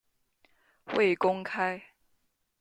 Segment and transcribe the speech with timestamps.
[0.95, 1.79] 未公开